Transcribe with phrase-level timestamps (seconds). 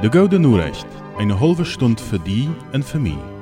[0.00, 0.86] De Gouden Urecht,
[1.18, 3.37] eine halbe Stunde für die en für mich.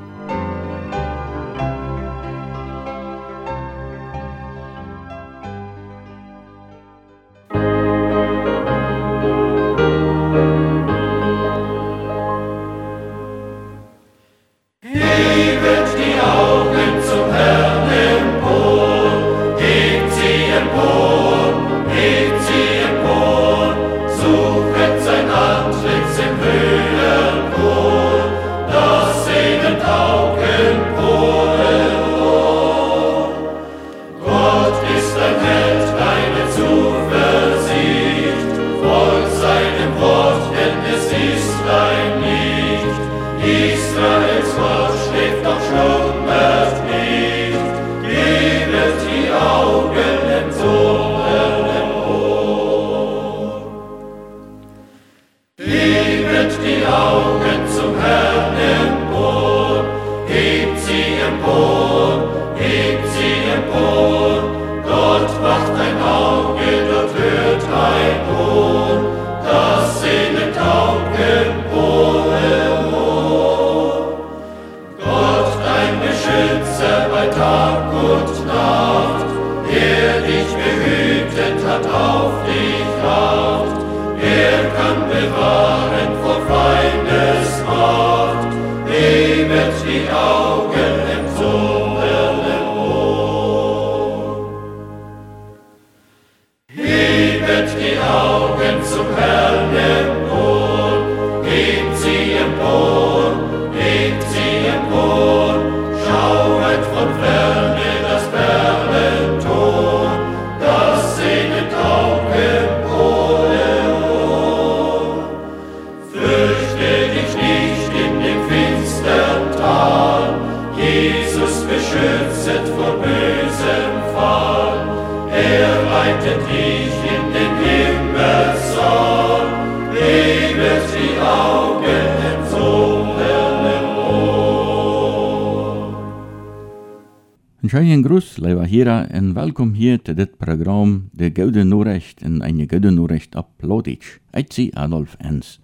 [137.77, 142.67] Schönen Gruß, lieber Hira, en welkom hier zu dit Programm De Gouden Noorrecht en eine
[142.91, 144.19] Noorrecht op Plotitsch.
[144.33, 145.59] Ik zie Adolf Enz.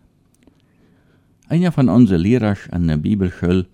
[1.49, 3.67] Einer von unseren Lehrern an der Bibelschule,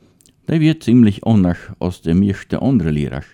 [0.47, 3.25] der wird ziemlich anders als de meeste andere Lehrer.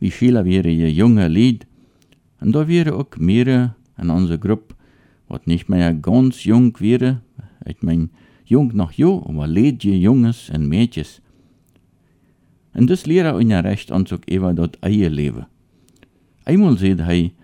[0.00, 1.66] Wie schiller wäre je junge Lied,
[2.42, 4.74] und da wäre auch mehrere in unserer Gruppe,
[5.28, 7.22] wat nicht mehr ganz jung wäre,
[7.64, 8.10] ich mein,
[8.44, 11.21] jung noch jo, aber Lied je Junges und Mädches.
[12.72, 15.48] En dus leraar in recht aanzoek Eva dat eie leven.
[16.44, 17.34] Eenmaal zei hij,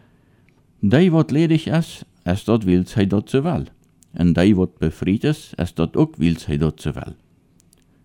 [0.80, 3.62] die wat ledig is, is dat wils hij dat ze wel.
[4.10, 7.14] En die wat bevrijd is, is dat ook wils hij dat ze wel.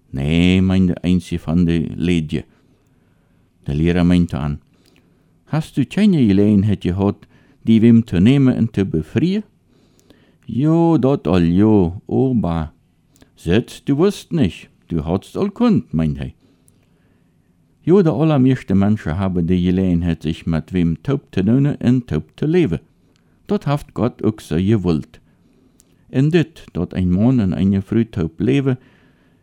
[0.09, 2.45] Nee, meinte eentje van de leedje.
[3.63, 4.61] De leraar meinte aan,
[5.43, 7.15] hast du keine gelegenheid gehad,
[7.61, 9.43] die wem te nemen en te befrieden?
[10.45, 12.73] Jo, dat al jo, oba.
[13.35, 16.35] Zet, du wusst nicht, du hadst al kund, meint hij.
[17.85, 22.31] Jo, de allermeeste mensen hebben de gelegenheid zich met wem taub te doen en taub
[22.33, 22.81] te leven.
[23.45, 25.19] Dat heeft God ook zo gewollt.
[26.09, 28.79] En dit, dat een man en een vrouw taub leven,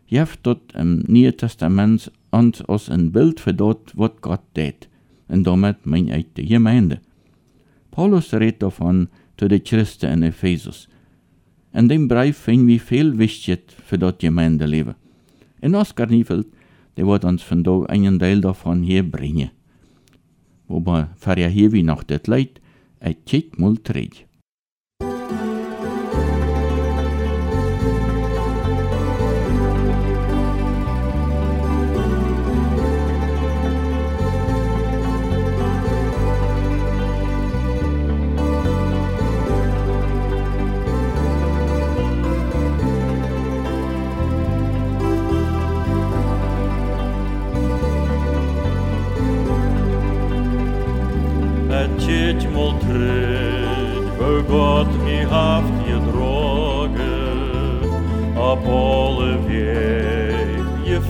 [0.05, 4.89] jeft dat im Nieuwe Testament ons als een beeld voor dat wat God deed.
[5.25, 6.99] En damit mijn uit de gemeinde.
[7.89, 10.87] Paulus redt davon zu de Christen in Ephesus.
[11.71, 14.95] En dem brief vinden we veel wichtig voor dat gemeinde leven.
[15.59, 16.47] En Oscar Nieveld
[16.97, 19.51] der wird uns von da einen Teil davon hier bringen.
[20.67, 22.61] Wobei, für ja hier wie noch das Leid,
[22.99, 24.25] ein Tick mal trägt.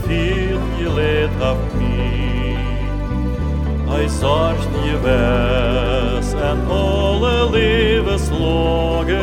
[0.07, 2.55] Weg, je leed haft mi.
[3.87, 9.17] Hij zorgt je wes en alle levenslagen,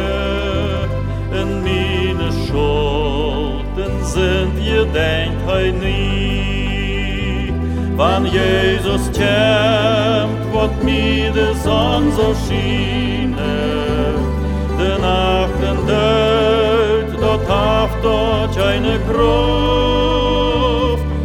[1.33, 7.53] en meine Schulden sind je denkt hij nie.
[7.97, 13.57] Wann Jesus kämmt, wat mir de Sonne so schiene,
[14.77, 16.19] de Nacht en Död,
[18.55, 19.98] keine Kraft,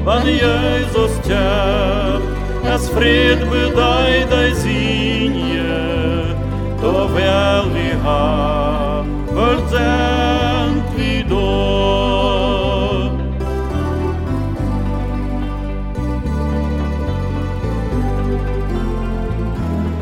[0.04, 2.20] Pan Jezus tja,
[2.76, 5.80] es fred bedai dai zinje,
[6.82, 11.48] to wel vi ha, verzent vi do.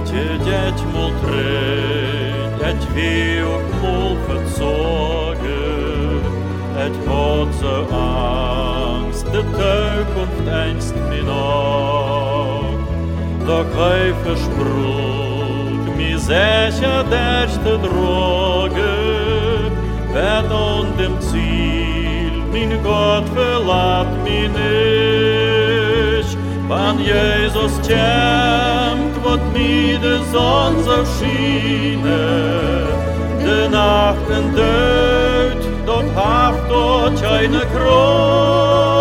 [0.06, 1.54] Tje djeć moet tre,
[2.58, 4.18] djeć vi op mol
[7.92, 8.41] aan.
[9.42, 12.64] De Zukunft einst min auch.
[13.46, 18.94] Doch hei versprug, mi sicher derste droge,
[20.14, 26.38] vet on dem Ziel, min Gott verlat mi nicht.
[26.68, 32.24] Wann Jesus kämmt, wird mir de Sonn so schiene,
[33.44, 39.01] de Nacht en död, dort haft dort keine Kraft.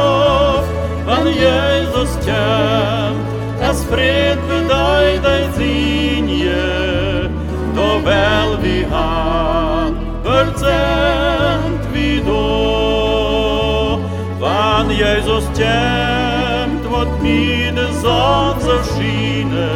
[1.32, 3.15] Jesus kam,
[3.61, 7.31] das Fried bedeut dein Sinje,
[7.75, 14.00] do wel wie han, wörzent wie do.
[14.38, 19.71] Wann Jesus kam, wird mir ne Sonne erschiene,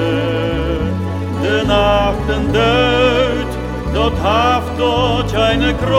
[1.42, 2.54] de nachten und
[3.94, 5.94] dort, haft dort eine Kroft,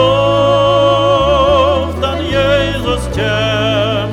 [2.01, 4.09] dann Jesus kam,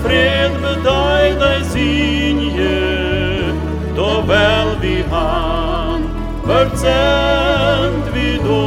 [0.00, 3.52] es Fried bedei dei Sinje,
[3.94, 6.02] do wel wie han,
[6.44, 8.62] verzent wie do,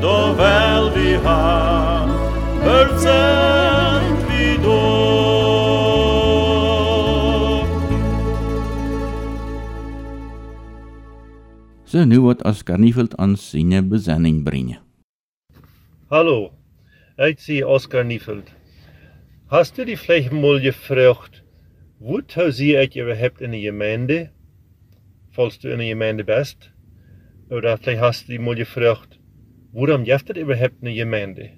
[0.00, 2.10] do wel wie han,
[2.62, 4.78] verzent wie do.
[11.84, 14.78] So nu wat Oscar Nieveld ans sine bezenning brengen.
[16.10, 16.50] Hallo,
[17.16, 18.59] ich zie Oskar Niefeld.
[19.50, 21.42] Hast du die vielleicht mal gefragt,
[21.98, 24.30] wo du sie euch überhaupt in der Gemeinde,
[25.32, 26.70] falls du in der Gemeinde bist?
[27.48, 29.18] Oder vielleicht hast du die mal gefragt,
[29.72, 31.50] worum geht es überhaupt in der Gemeinde?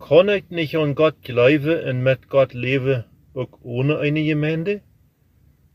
[0.00, 4.82] Kann ich nicht an Gott glauben und mit Gott leben, auch ohne eine Gemeinde?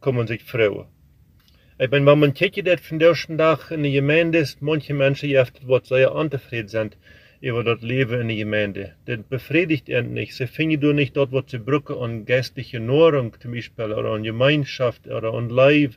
[0.02, 0.88] Kann man sich fragen.
[1.80, 4.94] Ich bin, wenn man kijkt dat van de eerste dag in de gemeente is, manche
[4.94, 6.98] mensen heeft wat sehr unzufrieden sind
[7.40, 8.96] über das Leben in der Gemeinde.
[9.06, 10.36] Das befriedigt ihn nicht.
[10.36, 14.24] Sie finden du nicht dort, wo sie brücken an geistliche Nahrung zum Beispiel, oder an
[14.24, 15.94] Gemeinschaft, oder an Leib.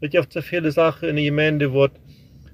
[0.00, 1.88] Es gibt so viele Sachen in der Gemeinde, wo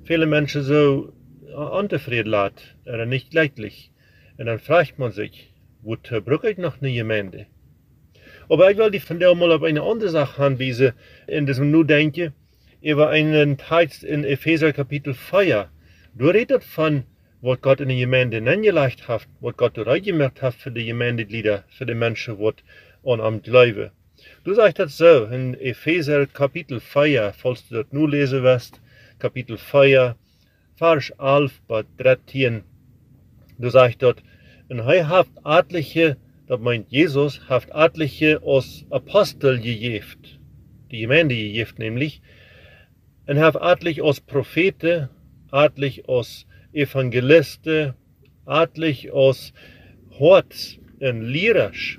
[0.04, 1.12] viele Menschen so
[1.54, 3.92] unzufrieden lässt, oder nicht glücklich.
[4.38, 7.46] Und dann fragt man sich, wo brücke ich noch eine Gemeinde?
[8.48, 10.92] Aber ich will die von der mal auf eine andere Sache anwiesen,
[11.26, 12.32] in diesem Nu denke,
[12.80, 15.68] über einen Text in Epheser Kapitel 4.
[16.14, 17.04] Du redet von,
[17.44, 21.84] was Gott in die Gemeinde angelegt hat, was Gott reingemacht hat für die Gemeindeglieder, für
[21.84, 22.54] die Menschen, was
[23.04, 23.90] an am Glauben.
[24.44, 28.80] Du sagst das so, in Epheser Kapitel 4, falls du das nur lesen wirst,
[29.18, 30.16] Kapitel 4,
[30.76, 32.62] Vers 11 bis 13.
[33.58, 34.22] Du sagst dort,
[34.70, 36.16] und er haft etliche,
[36.46, 40.40] das meint Jesus, haft etliche aus Apostel gejeft,
[40.90, 42.22] die Gemeinde gejeft nämlich,
[43.26, 45.10] und haft etliche aus Propheten,
[45.52, 47.94] etliche aus Evangelisten,
[48.46, 49.52] etliche aus
[50.18, 51.98] Horts und Lehrers,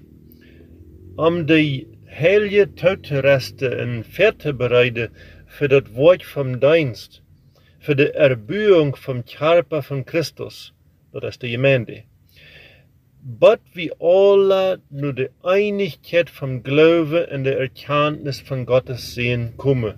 [1.16, 5.10] um die heilige Tautreste in Ferte bereiten
[5.48, 7.22] für das Wort vom Dienst,
[7.80, 10.74] für die Erbühung vom Körper von Christus,
[11.12, 12.04] das ist die Gemeinde.
[13.28, 19.96] But wie alle nur die Einigkeit vom Glauben und der Erkenntnis von Gottes sehen kommen.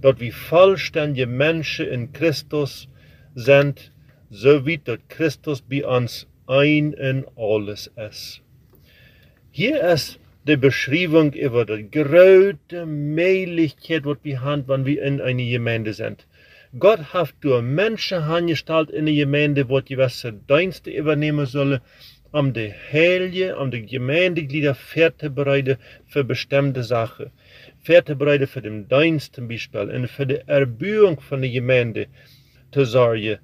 [0.00, 2.88] Dort wie vollständige Menschen in Christus
[3.34, 3.92] sind,
[4.30, 8.42] so wie dort Christus bei uns ein in alles ist.
[9.50, 15.42] Hier ist die Beschreibung über die große Möglichkeit, was wir haben, wenn wir in einer
[15.42, 16.26] Gemeinde sind.
[16.78, 21.80] Gott hat durch Menschen angestellt in der Gemeinde, wo die gewisse Dienste übernehmen sollen,
[22.30, 27.30] um die Heilige, um die Gemeindeglieder vorzubereiten für bestimmte Sachen.
[27.82, 32.06] Vorzubereiten für den Dienst zum Beispiel und für die Erbührung von der Gemeinde
[32.70, 33.38] zu sorgen.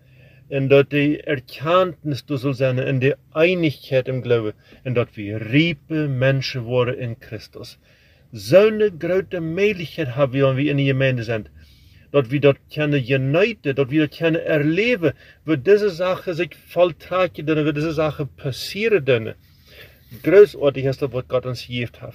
[0.48, 4.52] Und dort die Erkenntnis soll sein, in der Einigkeit im Glauben,
[4.84, 7.78] und dort wir reife Menschen wurden in Christus.
[8.30, 11.50] So eine große Möglichkeit haben wir, wenn wir in der Gemeinde sind
[12.14, 17.48] dat wir dort können uniten, dat wir dort können erleben, wo diese Sache sich volltragen,
[17.66, 19.34] wo diese Sache passieren dürfen.
[20.22, 22.14] Großartig ist das, was Gott uns gegeben hat.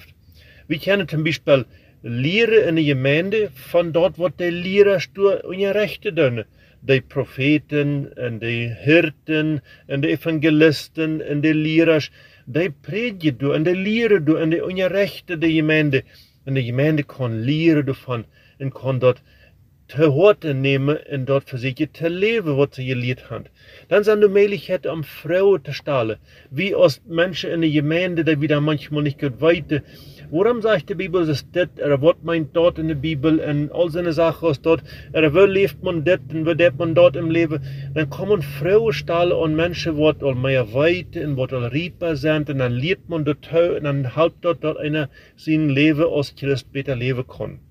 [0.68, 1.66] Wir können zum Beispiel
[2.02, 4.98] lehren in der Gemeinde von dort, wo die Lehrer
[5.52, 6.44] ihre Rechte tun.
[6.80, 12.10] Die Propheten en die Hirten en die Evangelisten en die Lehrers,
[12.46, 16.02] die predigen du en die leren du en die ongerechte de gemeente.
[16.44, 18.24] En de gemeente kan leren davon
[18.58, 19.20] en kan dat
[19.90, 23.50] te horen nemen en dat zich te leven wat ze geleerd hebben.
[23.86, 26.18] Dan zijn de mogelijkheden om vrouwen te stellen.
[26.50, 29.84] Wie als mensen in de gemeente die wieder manchmal nicht gut weten.
[30.30, 33.88] Waarom zegt de Bibel is dit, er wordt mijn dat in de Bibel en al
[33.88, 34.80] zijn zaken als dat,
[35.12, 37.62] er wil leeft man en wat deed man dat im Leben.
[37.92, 42.44] Dan komen vrouwen stellen aan mensen wat al meer weten en wat al rieper zijn
[42.44, 46.70] en dan leert man dat en dan helpt dat dat einer zijn leven als Christ
[46.70, 47.69] beter leven kan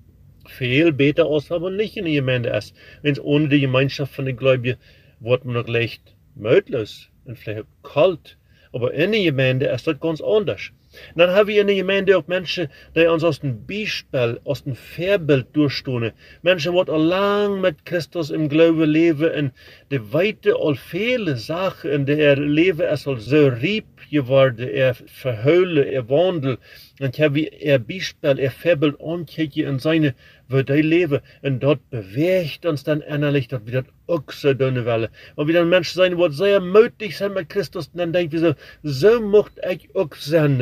[0.50, 2.74] veel beter als aber nicht in der Gemeinde ist.
[3.02, 4.78] Wenn es ohne die Gemeinschaft von den Gläubigen
[5.20, 8.36] wird man noch leicht mödlos und vielleicht kalt.
[8.72, 10.70] Aber in der Gemeinde ist das ganz anders.
[11.14, 14.64] Und dann haben wir in der Gemeinde auch Menschen, die uns aus dem Beispiel, aus
[14.64, 16.12] dem Vorbild durchstoßen.
[16.42, 19.52] Menschen, die lang mit Christus im Glauben leben und
[19.90, 26.08] die weite all viele Sachen in der Leben ist so rieb geworden, er verheulen, er
[26.08, 26.60] wandelt.
[27.00, 30.14] Und ich habe er Beispiel, er Vorbild ankijken in seine
[30.48, 31.22] waar die leven.
[31.40, 35.10] En dat beweegt ons dan innerlijk dat we dat ook zo doen willen.
[35.34, 37.84] Want we dan mensen zijn wat zeer mutig zijn met Christus.
[37.84, 40.60] En dan denken we zo, zo mocht ik ook zijn.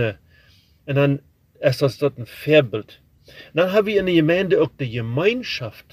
[0.84, 1.20] En dan
[1.60, 2.98] is dat, dat een voorbeeld.
[3.52, 5.84] Dan hebben we in de gemeente ook de gemeenschap.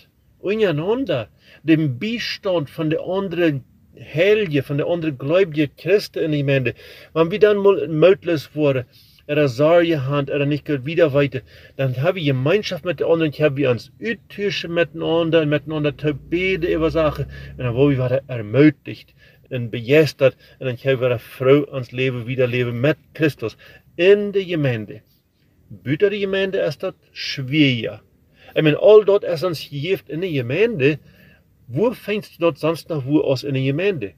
[0.43, 1.29] Untereinander.
[1.61, 3.63] Den Beistand von der anderen
[3.97, 6.73] Helge, von der anderen gläubigen Christen in der Gemeinde.
[7.13, 8.85] Wenn wir dann mal möglich worden,
[9.27, 11.41] er sah je hand, er nicht wieder weiter.
[11.77, 16.13] Dann haben wir Gemeinschaft mit den anderen, haben wir uns uttischen miteinander und miteinander zu
[16.13, 17.25] beten über Sachen.
[17.57, 19.15] Und dann wo wir ermutigt
[19.49, 23.57] und begeistert und dann haben wir eine Frau ans Leben wieder leben mit Christus
[23.95, 25.01] in der Gemeinde.
[25.69, 28.01] Büter die Gemeinde ist das schwieriger.
[28.53, 30.99] Ich meine, all dort ist uns gegeben in der Gemeinde.
[31.67, 34.13] Wo findest du dort sonst noch wo aus in der Gemeinde?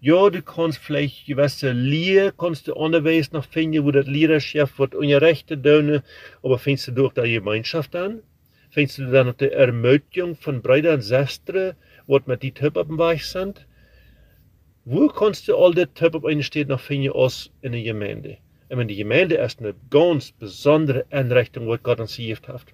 [0.00, 4.96] Ja, du kannst vielleicht gewisse Lehr, kannst du anderweis noch finden, wo das Leadership wird
[4.96, 6.02] ungerechte Döne,
[6.42, 8.22] aber findest du durch die Gemeinschaft an?
[8.70, 11.74] Findest du dann noch die Ermutigung von Brüdern und Schwestern,
[12.08, 13.66] was mit die Typ auf dem Weg sind?
[14.84, 18.38] Wo kannst du all das Typ auf einen Steht noch finden aus in der Gemeinde?
[18.68, 22.66] Ich meine, die Gemeinde ist eine ganz besondere Einrichtung, was Gott uns gegeben hat.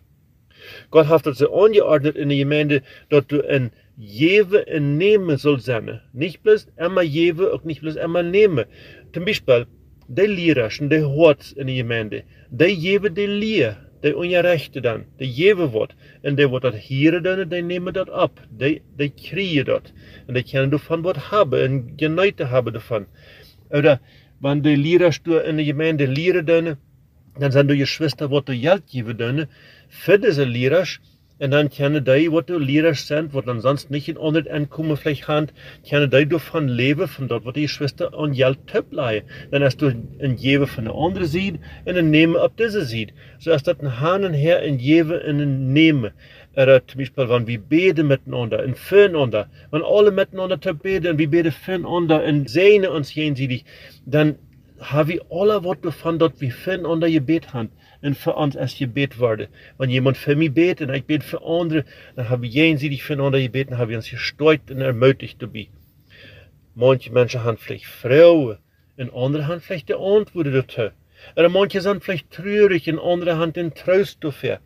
[0.91, 6.01] Gott hat uns so angeordnet in der Gemeinde, dass du ein Jewe nemen soll sein.
[6.13, 8.65] Nicht bloß einmal Jewe, auch nicht bloß einmal nemen.
[9.13, 9.67] Zum Beispiel,
[10.09, 15.25] die Lehrerschen, die Hort in der Gemeinde, die Jewe die Lehr, die Ungerechte dann, die
[15.25, 19.65] Jewe wird, und die wird das hier dann, die nehmen das ab, die, die kriegen
[19.65, 19.83] das,
[20.27, 23.07] und die können davon was haben, und Geneute haben davon.
[23.71, 24.01] Oder,
[24.41, 26.77] wenn die Lehrerstuhl in der Gemeinde lehren dann,
[27.39, 29.47] dann sind die Geschwister, du Geld geben dann,
[29.89, 30.85] für diese Lehrer,
[31.39, 34.97] en dan kunnen die wat de leerders zijn, wat dan sonst niet in onder inkomen
[34.97, 35.49] vielleicht haben,
[35.89, 39.25] kunnen die davon leben, von dort, wat die Schwester an geld tupleihen.
[39.51, 39.87] Dann hast du
[40.21, 43.13] ein Jewe von der anderen Seite und ein Nehmen ab dieser Seite.
[43.39, 46.13] So ist das ein Hahn und Her ein Jewe und ein Nehmen.
[46.57, 51.19] Oder zum Beispiel, wenn wir beten miteinander, und füreinander, wenn alle miteinander zu beten, und
[51.19, 53.65] wir beten füreinander und sehnen uns jenseitig,
[54.07, 54.37] dann
[54.79, 57.71] haben wir alle was davon, dort wir füreinander gebet haben
[58.05, 59.49] en für uns als gebet worden.
[59.79, 61.85] Wenn jemand für mich betet und ich bete für andere,
[62.17, 65.69] dann haben wir jenseitig füreinander gebeten, dann haben wir uns gesteuert und ermutigt dabei.
[66.75, 68.59] Manche Menschen haben vielleicht Frauen,
[68.97, 70.91] und andere haben vielleicht die Antwort dazu.
[71.35, 74.61] Oder manche sind vielleicht traurig, und andere haben den Trost dafür.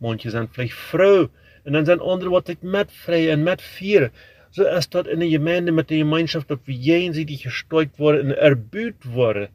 [0.00, 1.28] Manche sind vielleicht froh,
[1.64, 4.10] und dann sind andere, was ich mitfreien und mitfeiern.
[4.50, 8.32] So ist das in der Gemeinde mit der Gemeinschaft, dass wir jenseitig gesteuert worden und
[8.32, 9.48] erbüht worden,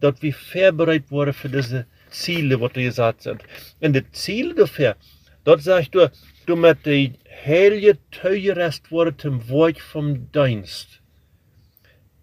[0.00, 3.42] dass wir vorbereitet worden für diese Ziele, wat er gesagt sind.
[3.78, 4.96] En de Ziele dafür,
[5.44, 6.08] dort sagst du,
[6.46, 11.00] du met de hele teurest worden zum Werk vom Dienst.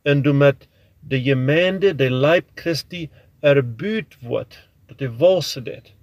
[0.04, 0.68] En du met
[1.00, 5.94] de Gemeinde, de Leib Christi, erbüht wordt, dat de walse dit.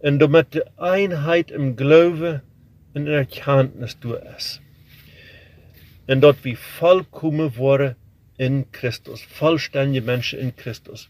[0.00, 2.42] En du met de Einheit im Glauben
[2.92, 4.60] en in Erkenntnis du es.
[6.06, 7.96] En dat wir vollkommen worden
[8.36, 11.08] in Christus, vollständige Menschen in Christus.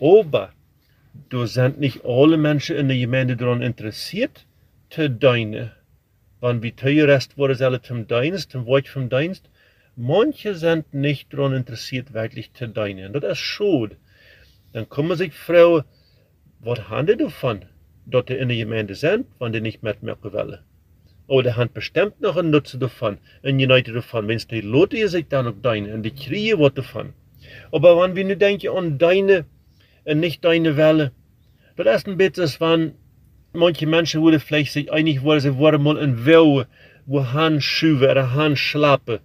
[0.00, 0.52] Aber
[1.28, 4.46] Du sind nicht alle Menschen in der Gemeinde daran interessiert,
[4.88, 5.70] zu dienen.
[6.40, 9.50] Wenn wir zuerst worden sind zum Dienst, zum Wort vom Dienst,
[9.94, 13.12] manche sind nicht daran interessiert, wirklich zu dienen.
[13.12, 13.96] Das ist schade.
[14.72, 15.84] Dann kommen sich Frauen,
[16.60, 17.66] was die davon,
[18.06, 20.60] dass die in der Gemeinde sind, wenn die nicht mitmachen wollen?
[21.26, 25.46] Oder haben bestimmt noch einen Nutzen davon, ein United davon, wenn die Leute sich dann
[25.46, 27.12] auch dienen und die kriegen was davon.
[27.70, 29.46] Aber wenn wir nur denken an deine und
[30.04, 31.12] nicht deine Welle.
[31.76, 32.94] Das ist ein bisschen, wenn
[33.52, 36.66] manche Menschen wollen vielleicht sich einig worden, sie wollen mal ein Will
[37.06, 39.18] wo han schuwen oder han slapen.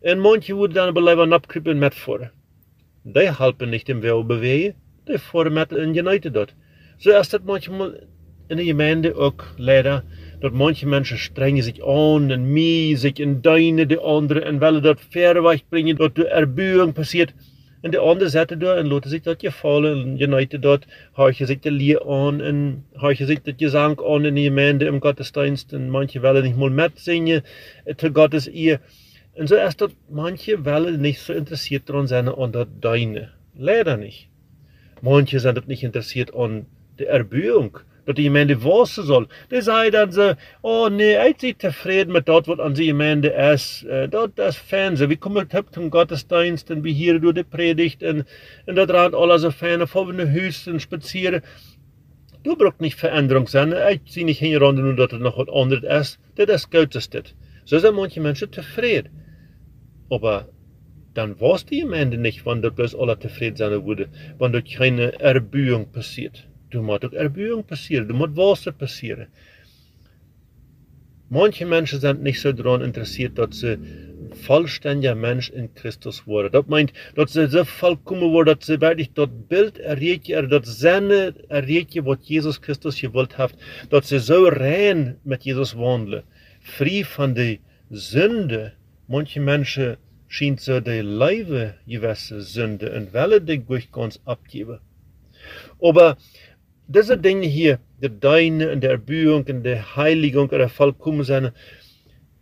[0.00, 2.30] En manche worden dan blijven napkruipen met voor.
[3.02, 6.54] Die helpen niet im wel bewegen, die voeren met een united dat.
[6.96, 7.92] Zo is dat manchmal
[8.48, 10.04] in de gemeente ook leider,
[10.40, 14.82] dat manche mensen strengen zich aan en mee zich in duinen de anderen en willen
[14.82, 17.32] dat ver wegbrengen, dat de erbuing passiert.
[17.80, 21.32] En de anderen zetten daar en laten zich dat je vallen en united dat, hou
[21.36, 24.42] je zich de leer aan en hou je zich dat je zang aan in de
[24.42, 27.44] gemeente im Gottesdienst en manche willen niet mal met zingen
[27.96, 28.80] te Gottes eer.
[29.34, 33.32] En zo is dat manche willen niet zo interessiert daran zijn aan dat duinen.
[33.54, 34.28] Leider nicht.
[35.00, 36.66] Manche sind nicht interessiert an
[36.96, 39.28] der Erbührung, dass die Gemeinde wassen soll.
[39.50, 43.28] Die sagen dann so, oh nee, ich bin zufrieden mit das, was an die Gemeinde
[43.28, 43.82] ist.
[43.84, 45.10] Äh, das ist Fernsehen.
[45.10, 48.24] Wie wir zum Gottesdienst und wie hier durch die Predigt und,
[48.64, 51.42] und da dran alle so Ferne, vor wir Haus und spazieren.
[52.44, 53.74] Du brauchst nicht Veränderung sein.
[53.90, 56.20] Ich sehe nicht hingerannt, nur dass es noch was anderes ist.
[56.36, 57.34] Das ist gut, ist das.
[57.66, 59.10] So sind manche Menschen zufrieden.
[60.08, 60.48] Aber
[61.12, 64.72] dann war es die Gemeinde nicht, wenn dort bloß alle zufrieden sein würde, wenn dort
[64.72, 66.47] keine Erbührung passiert.
[66.70, 69.28] Du musst auch Erbührung passieren, du musst Wasser passieren.
[71.30, 73.76] Manche Menschen sind nicht so daran interessiert, dass sie
[74.46, 76.52] vollständiger Mensch in Christus wurden.
[76.52, 81.34] Das meint, dass sie so vollkommen wurden, dass sie wirklich das Bild erreichen, das Sinne
[81.48, 83.52] erreichen, was Jesus Christus gewollt hat,
[83.90, 86.22] dass sie so rein mit Jesus wandeln,
[86.60, 87.58] frei von der
[87.90, 88.72] Sünde.
[89.06, 89.96] Manche Menschen
[90.28, 94.78] scheint so die Leibe gewisse Sünde und wollen die durch ganz abgeben.
[95.80, 96.16] Aber
[96.88, 101.52] diese Dinge hier, der Deine und der Erbührung und der Heiligung oder vollkommen sein,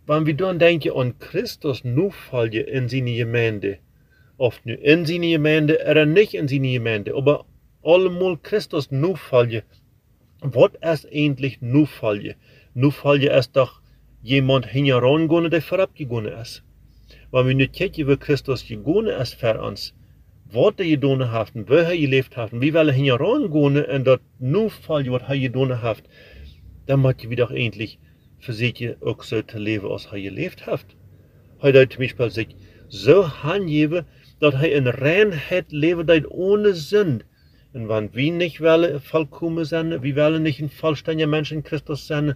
[0.05, 3.79] wenn wir dann denken an Christus nur fallen in seine Gemeinde,
[4.37, 7.45] oft nur in seine Gemeinde oder nicht in seine Gemeinde, aber
[7.83, 9.63] allemal Christus nur fallen,
[10.39, 12.35] was ist eigentlich nur fallen?
[12.73, 13.81] Nur fallen ist doch
[14.21, 16.63] jemand hingerangegangen, der vorabgegangen ist.
[17.31, 19.93] Wenn wir nu kijken wie Christus gegaan is voor ons,
[20.51, 24.03] wat hij gedaan heeft, en waar hij geleefd heeft, en wie wel hij herangaan en
[24.03, 26.07] dat nu val wat hij gedaan heeft,
[26.85, 27.97] dan moet je wieder endlich
[28.39, 30.95] versuchen, ook zo te leven als hij geleefd heeft.
[31.57, 32.47] Hij dat zum Beispiel sich
[32.87, 34.05] so handgeven,
[34.37, 37.25] dat hij in reinheid leeft ohne Sünde.
[37.73, 42.07] Und wenn wir nicht wollen vollkommen sein, wir wollen nicht ein vollständiger Mensch in Christus
[42.07, 42.35] sein,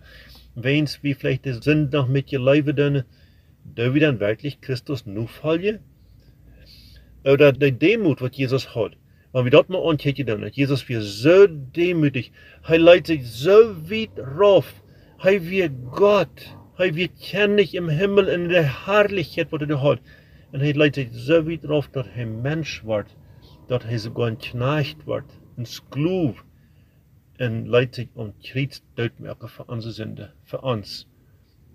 [0.53, 3.03] wenn wir vielleicht die Sünde noch mit ihr Leben tun,
[3.63, 5.79] Dürfen wir dann wirklich Christus nur folgen?
[7.23, 8.97] Oder die Demut, was Jesus hat.
[9.33, 12.31] Wenn wir dort mal angucken, dann, Jesus wird so demütig.
[12.67, 14.73] Er leitet sich so weit rauf.
[15.23, 16.57] Er wird Gott.
[16.77, 19.99] Er wird kennig im Himmel in der Herrlichkeit, was er hat.
[20.51, 23.07] Und er leitet sich so weit rauf, dass er Mensch wird.
[23.67, 25.25] Dass er sogar Knecht wird.
[25.57, 26.43] Ein Sklav.
[27.39, 30.33] Und leitet sich und kriegt Deutmerke für unsere Sünde.
[30.43, 31.07] Für uns.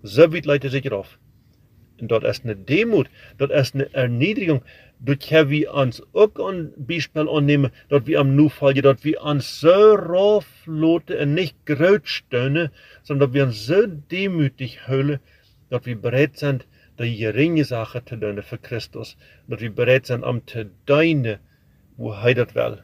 [0.03, 1.17] So weit leitet er sich rauf.
[1.97, 4.63] En dat is een Demut, dat is een Erniedrigung.
[4.97, 9.21] Dat gaan we ons ook een Beispiel annehmen, dat we am nu vallen, dat we
[9.21, 11.51] ons so rauf loten en
[13.01, 15.21] sondern dat we ons so demütig houden,
[15.69, 16.61] dat we bereid zijn
[16.97, 19.17] de geringe Sache te doen voor Christus.
[19.45, 21.39] Dat we bereid zijn om te deinen,
[21.95, 22.79] wo hij dat wil.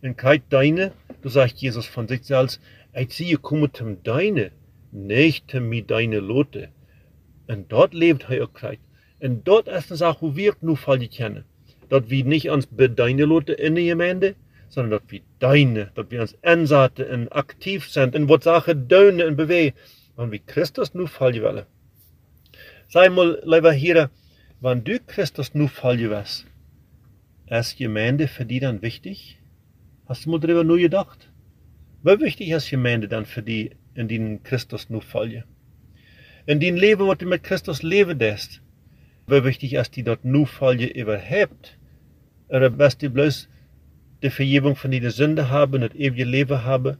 [0.00, 2.60] En kijk deine, du sagt Jesus von sich selbst,
[2.92, 4.50] ich sehe, komme zum deine,
[4.90, 6.68] nicht zum deine lote.
[7.46, 8.78] En dort lebt hij ook kwijt.
[9.18, 11.44] En dort is de zaak hoe we het nu vallen kennen.
[11.88, 14.34] Dat we niet ons bedeinen laten in de gemeente,
[14.68, 19.20] sondern dat we deinen, dat we ons inzetten en actief zijn en wat zaken doen
[19.20, 19.74] en bewegen.
[20.14, 21.66] Want we Christus nu vallen willen.
[22.88, 24.10] Sei mal, lieber hier,
[24.60, 26.46] wenn du Christus nu vallen was,
[27.46, 29.38] ist Gemeinde für die dann wichtig?
[30.06, 31.28] Hast du mal darüber nur gedacht?
[32.02, 35.44] Wie wichtig ist Gemeinde dann für die, in denen Christus nu fallen?
[36.46, 38.60] In die leven wat du mit Christus leven dest.
[39.26, 41.78] Wie wichtig ist die dort nu fallen überhaupt.
[42.48, 43.48] Oder best du bloß
[44.22, 46.96] die Vergebung von die Sünde haben, das ewige Leben haben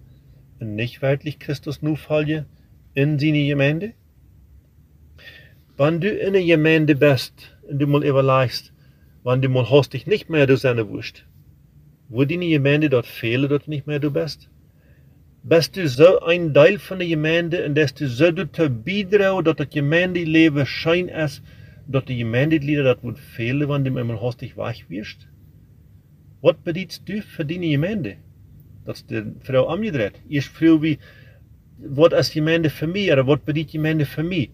[0.58, 2.46] und nicht wirklich Christus nu fallen
[2.94, 3.92] in seine Gemeinde?
[5.76, 8.72] Wenn du in einer Gemeinde bist und du mal überlegst,
[9.22, 11.26] wenn du mal hast dich nicht mehr durch seine Wurst,
[12.08, 14.48] wo die Gemeinde dort fehlen, dort nicht mehr du bist?
[15.48, 19.54] bist du so ein Teil von der Gemeinde und dass du so dazu beitragen, dass
[19.54, 21.40] das Gemeindeleben schön ist,
[21.88, 25.28] dass die Gemeindeglieder das wird fehlen, wenn du einmal hastig weg wirst?
[26.42, 28.16] Was bedeutet du für deine Gemeinde?
[28.84, 30.14] Das ist die Frau umgedreht.
[30.28, 30.98] Erst früher wie,
[31.78, 34.50] was ist Gemeinde für mich, oder was bedeutet Gemeinde für mich?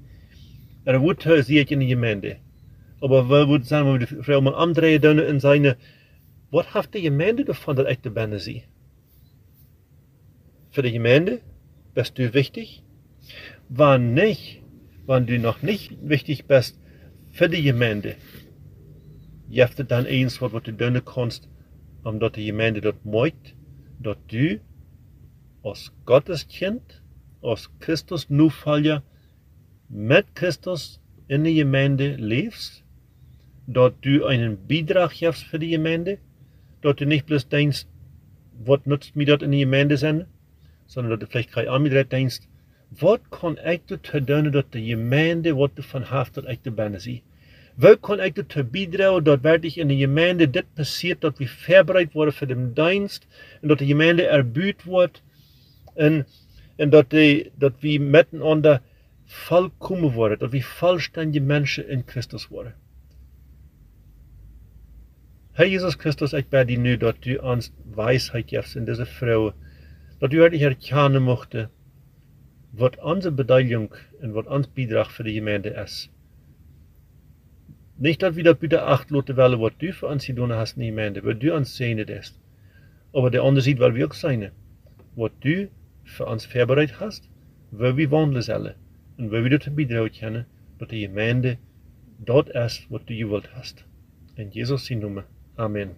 [0.87, 2.37] Oder was sehe ich in der Gemeinde?
[3.01, 5.75] Aber was würde sagen, wenn die Frau mal umdrehen und sagen,
[6.51, 8.65] was hat die Gemeinde davon, dass ich der Bände sehe?
[10.71, 11.41] Für die Gemeinde
[11.95, 12.83] bist du wichtig.
[13.69, 14.63] Wann nicht,
[15.07, 16.82] wenn du noch nicht wichtig bist
[17.33, 18.17] für die Gemeinde,
[19.49, 21.49] jeft dann eins, was du tun kannst,
[22.05, 23.55] um dat die Gemeinde dort moit,
[23.99, 24.61] dat du
[25.63, 27.03] als Gottes Kind,
[27.41, 29.03] als Christus Nufalja
[29.89, 32.85] mit Christus in die Gemeinde lebst,
[33.67, 36.19] dat du einen Beitrag gibst für die Gemeinde,
[36.83, 37.87] dat du nicht bloß denkst,
[38.65, 40.27] was nutzt mir dort in die Gemeinde sein,
[40.87, 42.41] sondern dass du vielleicht kein andere denkst,
[43.01, 46.99] was kann ich dort tun, dass die Gemeinde, was du von haft, dass ich dabei
[46.99, 47.23] sie.
[47.77, 52.13] Wat kan ik ertoe bijdragen dat werkelijk in de gemeinde dit passiert, dat we voorbereid
[52.13, 53.27] worden voor de dienst
[53.61, 55.23] en dat de gemeinde erbuut wordt
[55.95, 56.27] en,
[56.77, 58.81] en dat, die, dat we miteinander
[59.25, 62.75] vollkommen worden, dat we vollständige mensen in Christus worden.
[65.53, 69.53] Herr Jesus Christus, ich bete nu, dat du uns Weisheit gibst in diese Frau,
[70.19, 71.69] dat du wirklich erkennen mochte,
[72.73, 76.11] was unsere Beteiligung und was unser Beitrag für die Gemeinde ist.
[77.99, 80.81] Nicht, dass wir das bitte acht Leute wollen, was du für uns tun hast in
[80.81, 82.41] die Gemeinde, was du uns sehen ist.
[83.13, 84.51] Aber der sieht, weil wir auch sein.
[85.15, 85.69] Was du
[86.05, 87.29] für uns vorbereitet hast,
[87.71, 88.75] wo wir wandeln sollen.
[89.19, 90.47] Und wo wir dazu beitragen können,
[90.79, 91.59] dass die Gemeinde
[92.19, 93.85] dort ist, was du gewollt hast.
[94.37, 95.25] In Jesus' Namen.
[95.57, 95.91] Amen.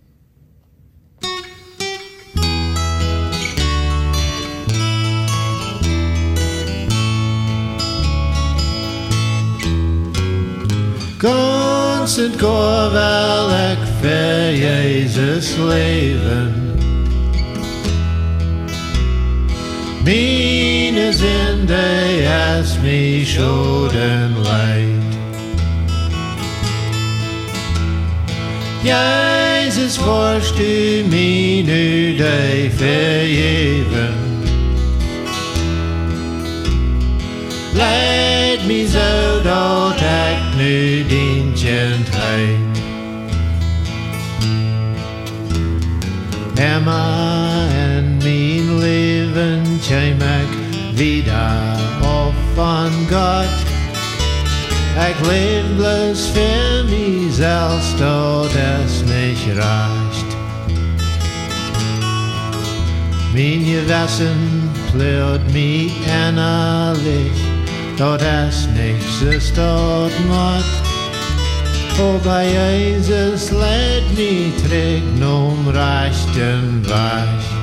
[11.25, 16.53] Constant går wel ek vir Jezus leven.
[20.05, 25.17] Mine zinde as me schoden leid.
[28.85, 34.15] Jezus worst du mir nu dig vergeven.
[37.73, 39.94] Leid me zo dat
[40.57, 42.83] nu dientjendheid.
[46.55, 50.49] Emma en mijn leven kwam ik
[50.95, 53.65] wieder op van God.
[55.09, 60.35] Ik leef bloß für mich selbst, tot es nicht reicht.
[63.35, 67.39] Mein Gewissen plört mich innerlich,
[67.97, 70.65] tot es nicht ist tot Mord.
[71.99, 77.55] O bei Jesus lädt mich trägt um rechten Weich.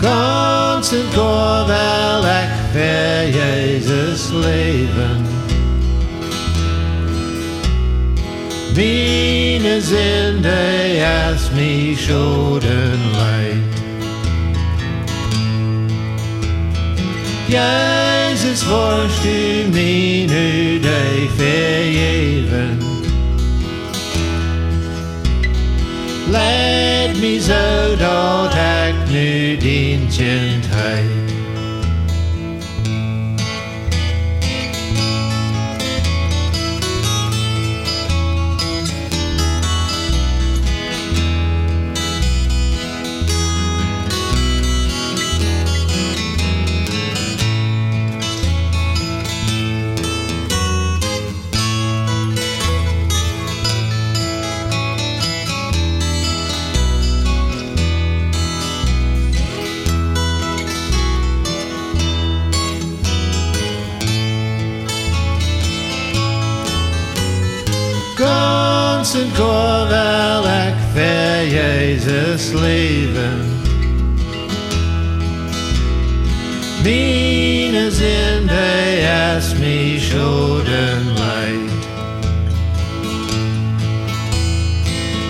[0.00, 5.24] Constant går wel ek vir Jesus leven.
[8.76, 13.73] Mine zinde as me schoden leid.
[17.46, 22.78] Jezus worst du mir nu dig vergeven.
[26.30, 31.04] Leid me zo dat ik nu dientjendheid.
[31.04, 31.43] Constant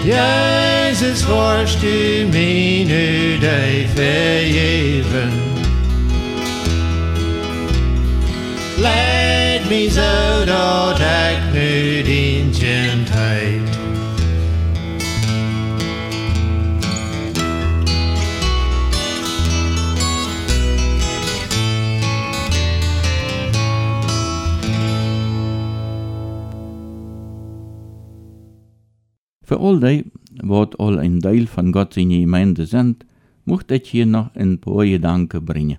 [0.05, 5.33] Jezus worst du mir nu dig vergeven.
[8.77, 12.24] Leid me zo dat ik nu dientjendheid.
[29.55, 30.05] Für all die,
[30.43, 33.07] wat al von Gott in die Gemeinde sind,
[33.45, 35.79] mocht ich hier noch ein paar Gedanken bringen.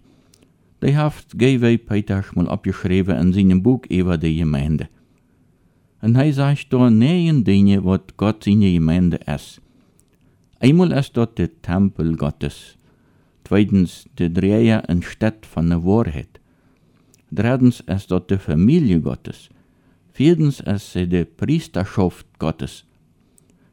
[0.82, 4.88] Die haft Geiwei Peters mal abgeschrieben in seinem Buch über die Gemeinde.
[6.02, 9.60] Und er sagt da neun Dinge, wat Gott in die Gemeinde ist.
[10.62, 12.78] Einmal ist dort der Tempel Gottes.
[13.44, 16.40] Zweitens, der Dreher in Stadt von der Wahrheit.
[17.30, 19.50] Drittens ist dort die Familie Gottes.
[20.14, 22.86] Viertens ist sie die Priesterschaft Gottes.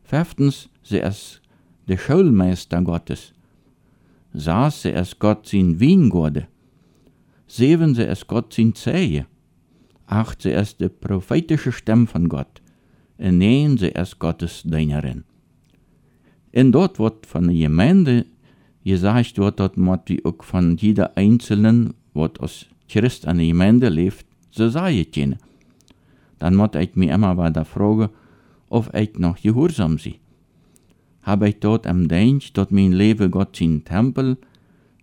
[0.04, 1.40] Fünftens, sie ist
[1.88, 3.32] der Schulmeister Gottes.
[4.34, 6.48] Sechs, sie ist Gott sein Wiengorde.
[7.46, 9.26] Sieben, sie ist Gott sein Zehe.
[10.06, 12.62] Acht, sie ist die prophetische Stimme von Gott.
[13.18, 15.24] Und neun, sie ist Gottes Dienerin.
[16.54, 18.26] Und dort wird von der Gemeinde
[18.84, 23.88] gesagt, wird dort muss wie auch von jeder Einzelnen, was als Christ an der Gemeinde
[23.88, 25.38] lebt, so sagen können.
[26.38, 28.10] Dann muss ich mir immer weiter fragen,
[28.72, 30.16] ob ich noch gehorsam sie.
[31.22, 34.38] Habe ich dort am Dienst, dort mein Leben Gott sein Tempel,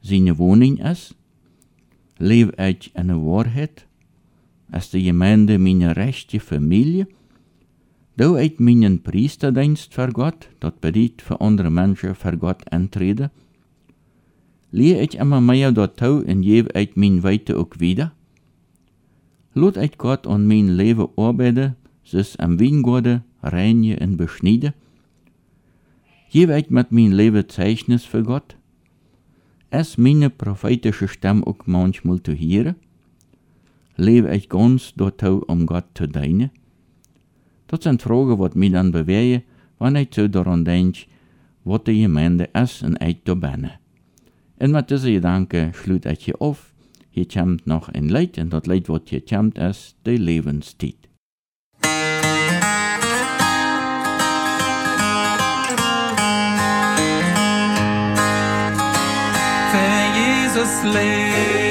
[0.02, 1.16] seine Wohnung ist?
[2.18, 3.86] Lebe ich in der Wahrheit?
[4.76, 7.08] Ist die Gemeinde meine rechte Familie?
[8.18, 13.30] Do ich meinen Priesterdienst für Gott, dort bedeutet für andere Menschen für Gott antreten?
[14.72, 18.12] Leer ich immer dort tau und gebe ich mein Weite auch wieder?
[19.54, 24.74] Lot ich Gott an mein Leben arbeiten, sis am Wiengorde, reinje und beschnieden?
[26.32, 28.56] Gebe ich mit mein Leben Zeichnis für Gott?
[29.70, 32.76] Es meine prophetische Stimme auch manchmal zu hören?
[33.96, 36.52] Lebe ich ganz dort tau, um Gott zu dienen?
[37.70, 39.44] Dat zijn vragen wat mij dan bewegen,
[39.78, 41.06] wanneer ik zo daran denk,
[41.62, 43.80] wat de gemeente is en ik daar ben.
[44.58, 46.74] En met deze gedanken sluit ik je af.
[47.10, 50.99] Hier komt nog een lied en dat lied wat hier komt is de levenstijd.
[60.60, 61.69] Jesus lebe